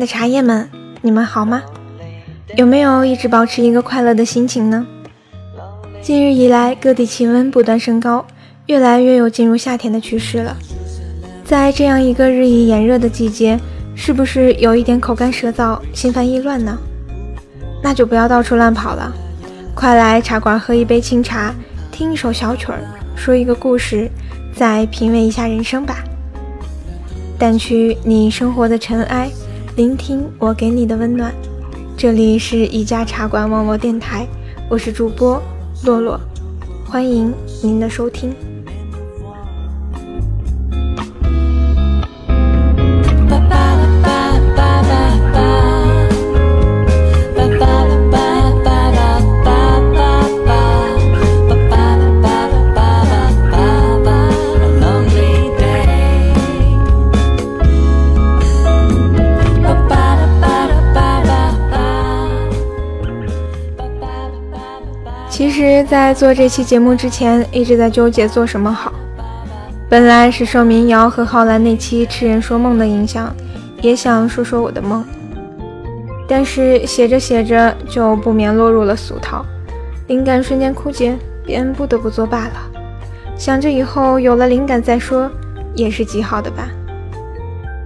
[0.00, 0.66] 的茶叶们，
[1.02, 1.62] 你们好吗？
[2.56, 4.86] 有没有一直保持一个快乐的心情呢？
[6.00, 8.24] 近日以来，各地气温不断升高，
[8.64, 10.56] 越来越有进入夏天的趋势了。
[11.44, 13.60] 在这样一个日益炎热的季节，
[13.94, 16.78] 是不是有一点口干舌燥、心烦意乱呢？
[17.82, 19.12] 那就不要到处乱跑了，
[19.74, 21.54] 快来茶馆喝一杯清茶，
[21.92, 22.80] 听一首小曲儿，
[23.14, 24.10] 说一个故事，
[24.56, 26.02] 再品味一下人生吧。
[27.38, 29.30] 掸去你生活的尘埃，
[29.80, 31.32] 聆听我给你的温暖。
[31.96, 34.26] 这里是一家茶馆网络电台，
[34.68, 35.42] 我是主播
[35.86, 36.20] 洛洛，
[36.84, 38.30] 欢迎您的收听。
[65.90, 68.92] 在做这期节目之前，一直在纠结做什么好。
[69.88, 73.34] 本来是受民谣和浩然那期《痴人说梦》的影响，
[73.82, 75.04] 也想说说我的梦。
[76.28, 79.44] 但是写着写着就不免落入了俗套，
[80.06, 82.70] 灵感瞬间枯竭，便不得不作罢了。
[83.36, 85.28] 想着以后有了灵感再说，
[85.74, 86.68] 也是极好的吧。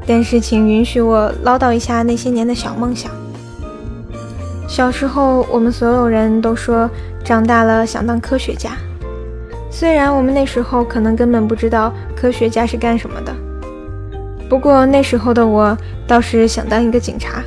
[0.07, 3.11] 但是请允许我唠叨一下那些年的小梦想。
[4.69, 6.89] 小时候，我们所有人都说。
[7.25, 8.73] 长大了想当科学家，
[9.70, 13.35] 虽然我们那时候可能根本不知道科学家是干什么的，
[14.47, 15.75] 不过那时候的我
[16.07, 17.42] 倒是想当一个警察。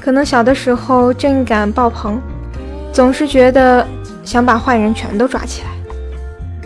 [0.00, 2.18] 可能小的时候正义感爆棚，
[2.90, 3.86] 总是觉得
[4.24, 5.68] 想把坏人全都抓起来，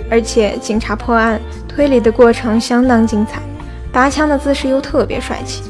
[0.08, 3.42] 而且警察破案推理的过程相当精彩，
[3.90, 5.64] 拔枪的姿势又特别帅气，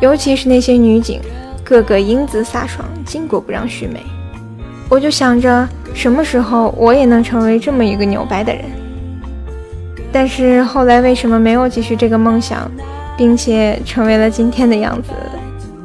[0.00, 1.22] 尤其是那些女警，
[1.70, 4.02] 个个英姿飒爽，巾帼不让须眉。
[4.88, 8.64] 我就想着什么时候我也能成为这么一个牛掰的人，
[10.10, 12.68] 但是后来为什么没有继续这个梦想，
[13.16, 15.10] 并且成为了今天的样子？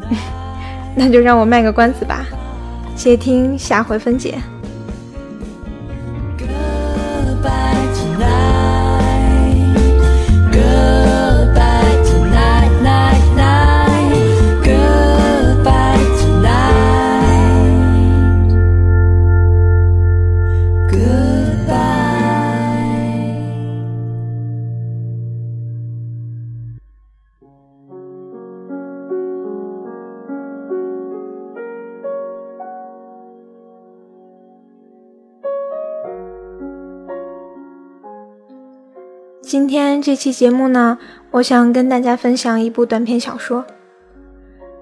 [0.98, 2.26] 那就让我卖个关子吧，
[2.96, 4.40] 且听下回分解。
[39.48, 40.98] 今天这期节目呢，
[41.30, 43.64] 我想跟大家分享一部短篇小说。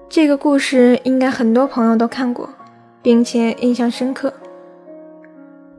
[0.08, 2.48] 这个故事应该很多朋友都看过，
[3.02, 4.32] 并且印象深刻。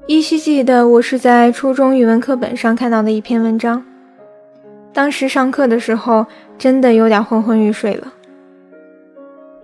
[0.06, 3.84] 依稀记得我是在初中语文课本上看到的一篇文章，
[4.94, 8.14] 当时上课的时候真的有点昏昏欲睡了。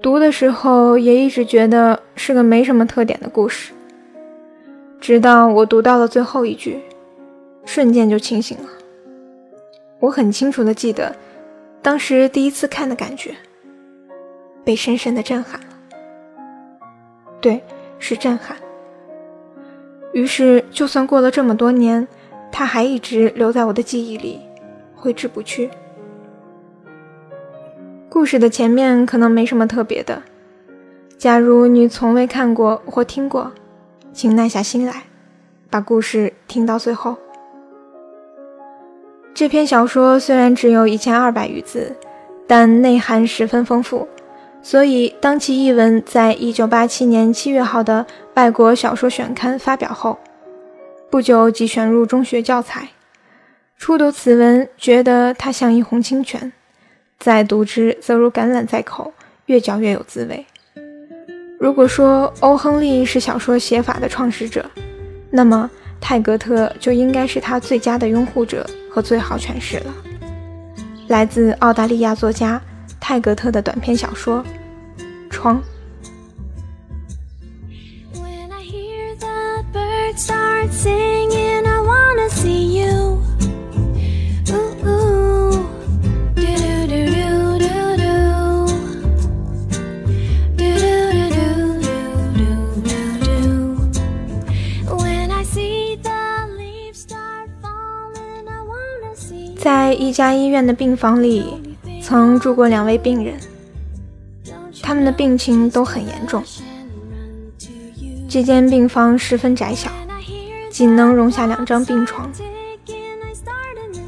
[0.02, 3.72] 读的时候也一直觉得是个没什么特点的故事，
[5.00, 6.80] 直到我读到了最后一句，
[7.66, 8.64] 瞬间就清醒了。
[10.02, 11.16] 我很清楚的记得，
[11.82, 13.36] 当时第一次看的感觉，
[14.66, 15.68] 被深深的震撼了。
[17.40, 17.64] 对，
[18.00, 18.58] 是震撼。
[20.12, 22.08] 于是，就算过了这么多年，
[22.52, 24.42] 它还一直留在我的记忆里，
[24.96, 25.70] 挥之不去。
[28.10, 30.24] 故事的前面可能没什么特别的，
[31.16, 33.52] 假如你从未看过或听过，
[34.12, 35.04] 请耐下心来，
[35.70, 37.16] 把故事听到最后。
[39.42, 41.96] 这篇小说虽然只有一千二百余字，
[42.46, 44.08] 但内涵十分丰富，
[44.62, 48.06] 所以当其译文在一九八七年七月号的
[48.36, 50.20] 外国小说选刊发表后，
[51.10, 52.90] 不久即选入中学教材。
[53.80, 56.52] 初读此文，觉得它像一泓清泉；
[57.18, 59.12] 再读之，则如橄榄在口，
[59.48, 60.46] 越嚼越有滋味。
[61.60, 64.70] 如果说欧·亨利是小说写法的创始者，
[65.32, 65.68] 那么
[66.02, 68.68] 泰格特就应该是他最佳的拥护者。
[68.92, 69.96] 和最好诠释了
[71.08, 72.62] 来自澳大利亚作家
[73.00, 74.44] 泰格特的短篇小说
[75.30, 75.58] 《窗》。
[80.14, 81.02] 在
[100.02, 101.46] 一家医院的病房里，
[102.02, 103.36] 曾住过两位病人，
[104.82, 106.44] 他们的病情都很严重。
[108.28, 109.92] 这间病房十分窄小，
[110.72, 112.28] 仅能容下两张病床。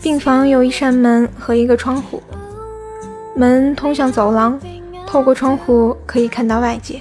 [0.02, 2.24] 病房有一扇门和一个窗户，
[3.36, 4.60] 门通向走廊，
[5.06, 7.00] 透过窗户可以看到外界。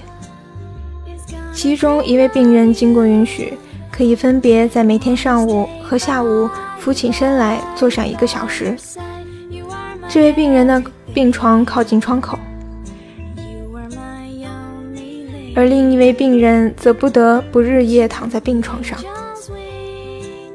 [1.51, 3.57] 其中一位病人经过允许，
[3.95, 6.49] 可以分别在每天上午和下午
[6.79, 8.75] 扶起身来坐上一个小时。
[10.09, 10.81] 这位病人的
[11.13, 12.39] 病床靠近窗口，
[15.55, 18.97] 而另一位病人则不得不日夜躺在病床上。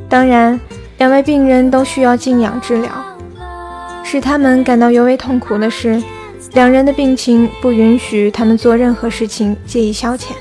[0.08, 0.58] 当然。
[0.98, 2.90] 两位病人都需要静养治疗，
[4.02, 6.02] 使他们感到尤为痛苦的是，
[6.54, 10.32] 两人的病情不允许他们做任何事情借以消遣，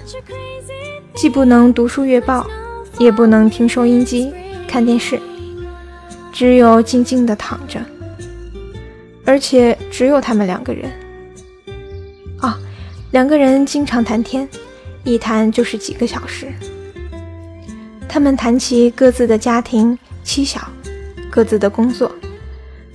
[1.14, 2.48] 既不能读书阅报，
[3.00, 4.34] 也不能听收音机、
[4.68, 5.20] 看电视，
[6.32, 7.80] 只有静静的躺着，
[9.26, 10.92] 而且只有他们两个人。
[12.40, 12.60] 啊，
[13.12, 14.48] 两个人经常谈天，
[15.04, 16.48] 一谈就是几个小时。
[18.08, 19.98] 他们谈起各自的家庭。
[20.24, 20.60] 妻小，
[21.32, 22.12] 各自的工作，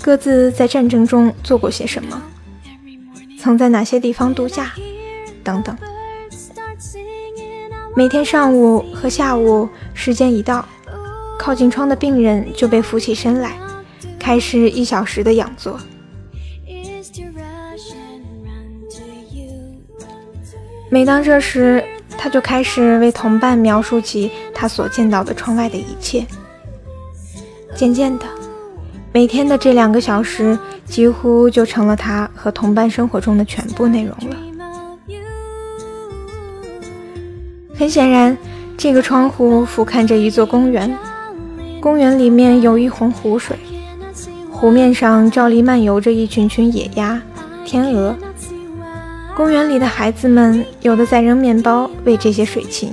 [0.03, 2.23] 各自在战争中做过些什么，
[3.41, 4.71] 曾在哪些地方度假，
[5.43, 5.75] 等等。
[7.97, 10.67] 每天上午和下午时间一到，
[11.39, 13.57] 靠近窗的病人就被扶起身来，
[14.19, 15.79] 开始一小时的仰坐。
[20.91, 21.83] 每当这时，
[22.19, 26.27] 他就开始为同伴描述起他所见到的窗外的一切。
[27.75, 28.27] 渐渐的，
[29.13, 34.37] 每天的这两个小时几乎就成了他和同伴生活中的全部内容了。
[37.75, 38.37] 很显然，
[38.83, 40.93] 这个窗户俯瞰着一座公园，
[41.81, 43.57] 公园里面有一泓湖水，
[44.51, 47.23] 湖面上照例漫游着一群群野鸭、
[47.65, 48.13] 天鹅。
[49.37, 52.93] 公园里的孩子们，有的在扔面包喂这些水禽，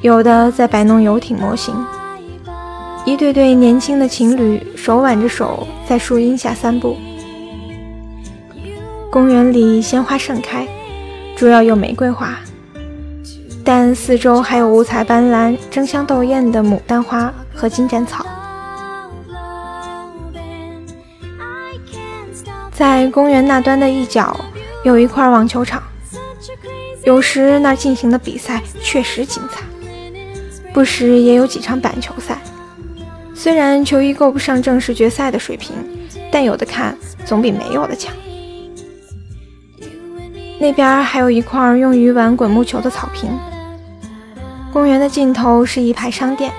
[0.00, 1.74] 有的在摆弄游艇模型。
[3.04, 6.96] 一对对年轻的情侣手挽着手在树荫下散步。
[9.10, 10.66] 公园里鲜花盛开，
[11.36, 12.34] 主要有玫瑰花，
[13.68, 18.24] 但四周还有五彩斑斓、争相斗艳的牡丹花和金盏草。
[22.72, 24.38] 在公园那端的一角
[24.84, 25.82] 有一块网球场，
[27.02, 29.62] 有时那进行的比赛确实精彩，
[30.72, 32.38] 不时也有几场板球赛。
[33.34, 35.74] 虽然球衣够不上正式决赛的水平，
[36.30, 38.14] 但有的看总比没有的强。
[40.60, 43.28] 那边还有一块用于玩滚木球的草坪。
[44.76, 46.52] 公园的尽头是一排商店，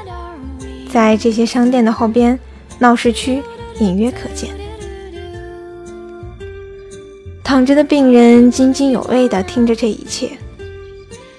[0.89, 2.39] 在这些商店的后边，
[2.79, 3.43] 闹市区
[3.79, 4.49] 隐约可见。
[7.43, 10.31] 躺着的病人津津有味地听着这一切，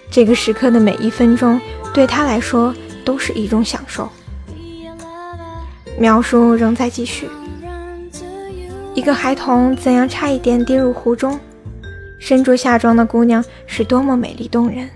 [0.08, 1.60] 这个时刻的每一分钟
[1.92, 2.72] 对他来说
[3.04, 4.08] 都是一种享受。
[5.98, 7.28] 描述仍在继续。
[8.94, 11.40] 一个孩童怎样差一点跌入湖中，
[12.20, 14.88] 身着夏装的姑娘是多么美丽动人。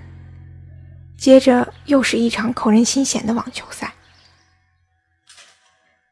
[1.22, 3.94] 接着又是一场扣人心弦的网球赛。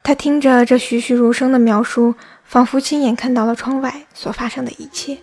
[0.04, 2.14] 他听着这栩栩如生的描述，
[2.44, 5.18] 仿佛亲眼看到了窗外所发生的一切。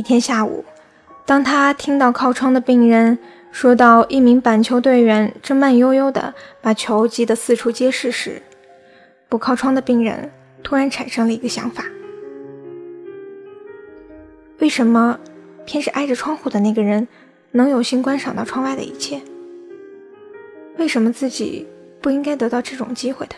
[0.00, 0.64] 一天下午，
[1.26, 3.18] 当他听到靠窗的病人
[3.52, 8.40] 说到一名板球队员正慢悠悠地把球击得四处皆是时，
[9.28, 10.30] 不靠窗的病人
[10.62, 11.84] 突然产生了一个想法：
[14.60, 15.20] 为什么
[15.66, 17.06] 偏是挨着窗户的那个人
[17.50, 19.20] 能有幸观赏到窗外的一切？
[20.78, 21.68] 为什么自己
[22.00, 23.36] 不应该得到这种机会的？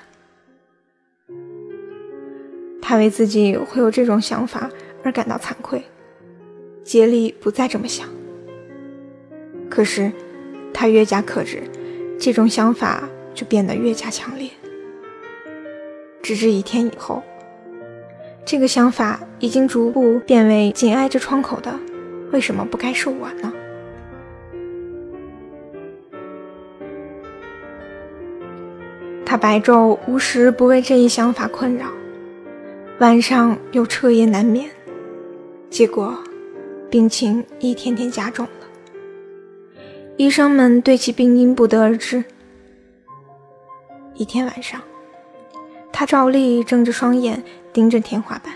[2.81, 4.71] 他为自己会有这种想法
[5.03, 5.83] 而感到惭愧。
[6.85, 8.09] 竭力不再这么想，
[9.71, 10.13] 可是
[10.75, 11.63] 他越加克制，
[12.19, 14.51] 这种想法就变得越加强烈。
[16.23, 17.23] 直至一天以后，
[18.45, 21.79] 这个想法已经逐步变为紧挨着窗口的，
[22.33, 23.53] 为什么不该是我呢？
[29.25, 31.87] 他白昼无时不为这一想法困扰，
[32.99, 34.69] 晚上又彻夜难眠，
[35.71, 36.17] 结果。
[36.93, 38.67] 病情一天天加重了。
[40.19, 42.23] 医生们对其病因不得而知。
[44.13, 44.79] 一天晚上，
[45.91, 48.53] 他照例睁着双眼盯着天花板。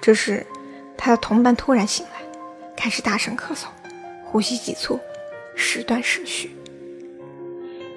[0.00, 0.44] 这时，
[0.96, 2.22] 他的同伴突然醒来，
[2.76, 3.66] 开始大声咳嗽，
[4.24, 4.98] 呼吸急促，
[5.54, 6.56] 时断时续。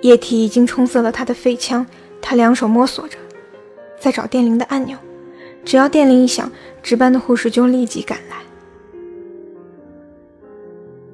[0.02, 1.84] 液体已经冲塞了他的肺腔，
[2.22, 3.18] 他两手摸索着，
[4.00, 5.00] 在找电铃的按钮。
[5.66, 6.52] 只要电铃一响，
[6.84, 8.38] 值班的护士就立即赶来。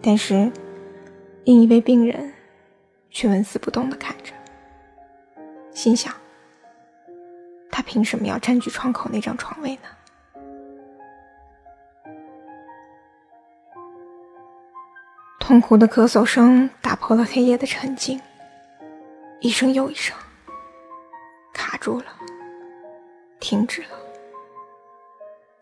[0.08, 0.52] 但是，
[1.46, 2.32] 另一位病人
[3.10, 4.34] 却纹丝不动地看着，
[5.72, 6.14] 心想：
[7.72, 9.90] 他凭什么要占据窗口那张床位呢？
[15.40, 18.22] 痛苦的咳嗽声打破了黑夜的沉静。
[19.40, 20.16] 一声又一声，
[21.52, 22.06] 卡住了，
[23.40, 23.98] 停止了，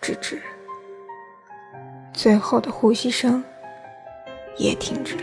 [0.02, 0.42] 直至
[2.12, 3.42] 最后的呼吸声
[4.57, 5.22] 也停止了。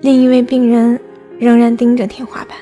[0.00, 1.00] 另一位病人
[1.38, 2.58] 仍然盯着天花板。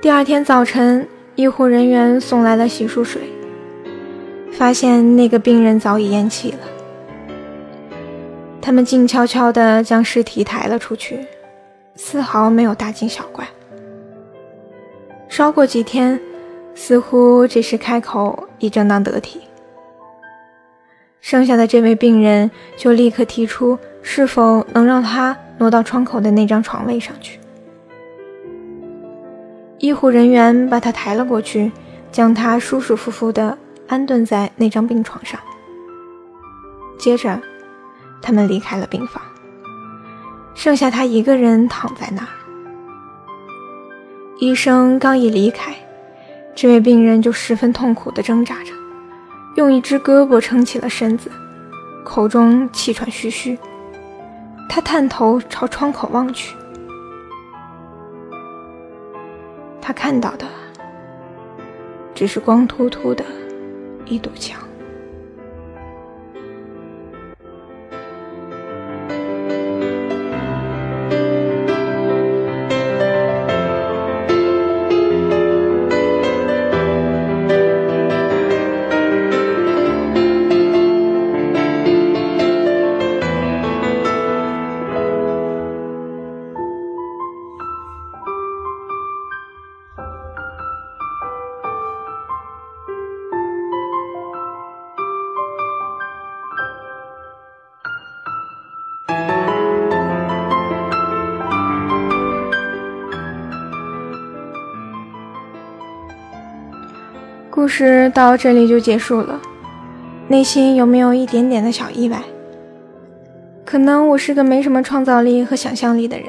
[0.00, 3.20] 第二天早晨，医护人员送来了洗漱水，
[4.52, 6.58] 发现那个病人早已咽气了。
[8.62, 11.18] 他们静悄悄地将尸体抬了出去，
[12.10, 13.46] 丝毫没有大惊小怪。
[15.28, 16.18] 稍过几天，
[16.74, 19.42] 似乎这时开口已正当得体。
[21.20, 27.38] 剩下的这位病人就立刻提出，是否能让他挪到窗口的那张床位上去。
[29.78, 31.70] 医护人员把他抬了过去，
[32.10, 35.38] 将他舒舒服服地安顿在那张病床上。
[36.98, 37.38] 接着，
[38.22, 39.22] 他们离开了病房，
[40.58, 42.28] 剩下他一个人躺在那儿。
[44.40, 45.72] 医生刚一离开，
[46.52, 48.72] 这位病人就十分痛苦地挣扎着，
[49.54, 51.30] 用一只胳膊撑起了身子，
[52.04, 53.56] 口中气喘吁吁。
[54.68, 56.56] 他探头朝窗口望去。
[59.80, 60.44] 他看到的
[62.16, 63.24] 只是光秃秃的
[64.06, 64.67] 一堵墙。
[107.68, 109.38] 故事到这里就结束了，
[110.26, 112.22] 内心有没有一点点的小意外？
[113.66, 116.28] 可能我是个没什么创造力和想象力的人，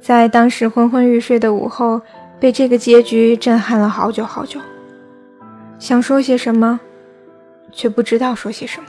[0.00, 2.00] 在当时昏昏欲睡的午后，
[2.38, 4.60] 被这个结局震撼了好久好久。
[5.80, 6.78] 想说些什么，
[7.72, 8.86] 却不知道说些什么。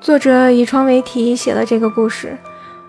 [0.00, 2.38] 作者以窗为题写了这个故事，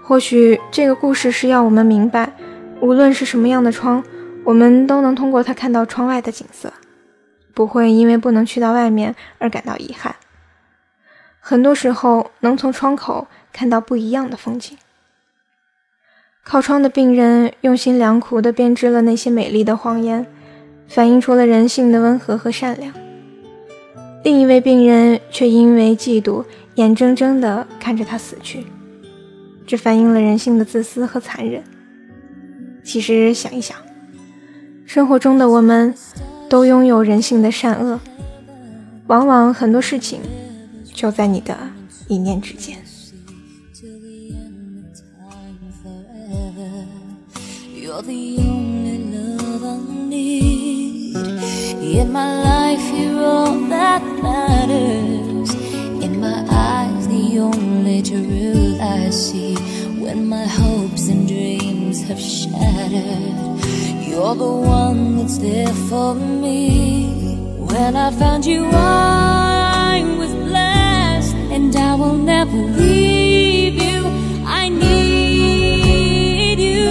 [0.02, 2.32] 或许这个故事是要我们明白，
[2.80, 4.02] 无论是什么样的窗。
[4.48, 6.72] 我们都能通过它看到窗外的景色，
[7.54, 10.16] 不会因为不能去到外面而感到遗憾。
[11.42, 14.78] 很多时候，能从窗口看到不一样的风景。
[16.46, 20.26] 靠窗的病人用心良苦地编织了那些美丽的谎言，
[20.88, 22.94] 反映出了人性的温和和善良。
[24.24, 28.66] 另一位病人却因为嫉妒，眼睁睁地看着他死去，
[29.66, 31.62] 这反映了人性的自私和残忍。
[32.82, 33.76] 其实想一想。
[34.88, 35.94] 生活中的我们，
[36.48, 38.00] 都拥有人性的善恶，
[39.08, 40.22] 往往很多事情
[40.94, 41.56] 就在你的
[42.08, 42.78] 一念之间。
[47.76, 48.48] You're the
[64.18, 67.36] You're the one that's there for me.
[67.70, 74.08] When I found you, I was blessed, and I will never leave you.
[74.44, 76.90] I need you.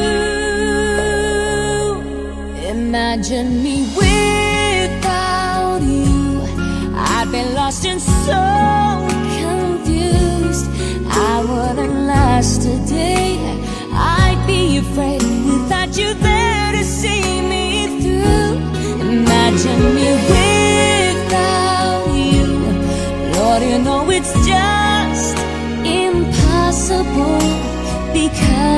[2.70, 6.42] Imagine me without you.
[6.94, 8.40] I'd be lost and so
[9.42, 10.66] confused.
[11.10, 13.36] I wouldn't last a day.
[13.92, 16.14] I'd be afraid without you.
[16.14, 16.35] There.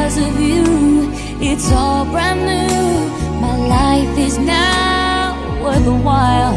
[0.09, 1.11] Because of you.
[1.41, 3.41] It's all brand new.
[3.41, 6.57] My life is now worthwhile.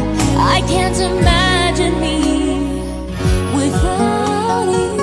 [0.54, 2.18] I can't imagine me
[3.54, 4.96] without you.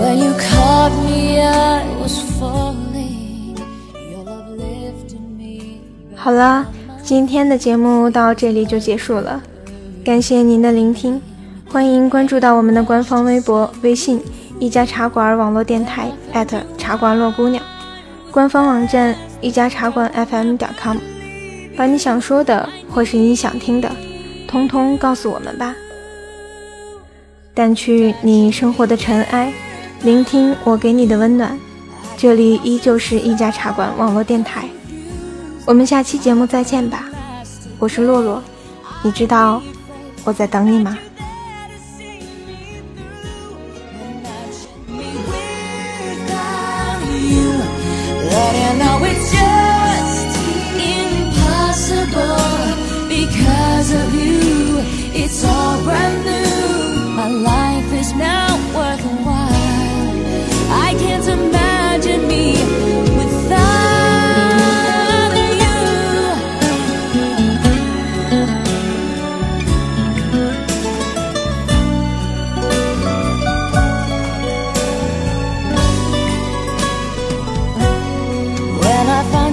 [0.00, 3.56] When you caught me, I was falling.
[3.94, 5.80] Your love lifted me.
[7.14, 9.42] 今天的节目到这里就结束了，
[10.02, 11.20] 感谢您的聆听，
[11.68, 14.18] 欢迎关注到我们的官方微博、微信
[14.58, 16.10] “一家茶馆网络电台”
[16.78, 17.62] 茶馆洛姑娘，
[18.30, 20.96] 官方网站一家茶馆 FM 点 com，
[21.76, 23.92] 把你想说的或是你想听的，
[24.48, 25.76] 通通告诉我们吧。
[27.54, 29.52] 掸去你生活的尘埃，
[30.02, 31.58] 聆听我给你的温暖。
[32.16, 34.64] 这里依旧是一家茶馆网络电台，
[35.64, 37.08] 我们下期节目再见吧。
[37.78, 38.42] 我是洛洛，
[39.02, 39.62] 你知道
[40.24, 40.98] 我在等你吗
[48.28, 49.51] ？？Letting know it's you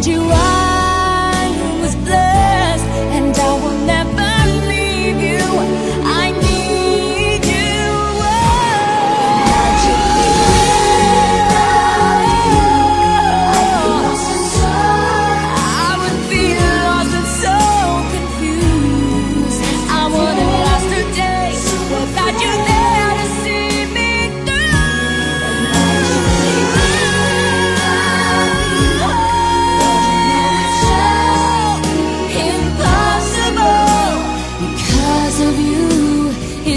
[0.07, 0.58] you are.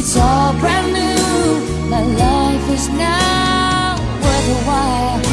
[0.05, 1.89] It's all brand new.
[1.89, 5.32] My life is now worthwhile.